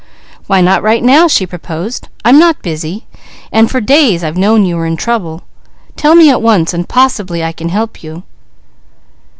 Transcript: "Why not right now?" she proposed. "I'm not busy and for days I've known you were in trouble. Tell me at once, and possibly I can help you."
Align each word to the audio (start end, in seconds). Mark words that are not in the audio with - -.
"Why 0.47 0.61
not 0.61 0.81
right 0.81 1.03
now?" 1.03 1.27
she 1.27 1.45
proposed. 1.45 2.07
"I'm 2.25 2.39
not 2.39 2.63
busy 2.63 3.05
and 3.51 3.69
for 3.69 3.79
days 3.79 4.23
I've 4.23 4.35
known 4.35 4.65
you 4.65 4.75
were 4.77 4.87
in 4.87 4.97
trouble. 4.97 5.43
Tell 5.95 6.15
me 6.15 6.31
at 6.31 6.41
once, 6.41 6.73
and 6.73 6.89
possibly 6.89 7.43
I 7.43 7.51
can 7.51 7.69
help 7.69 8.01
you." 8.01 8.23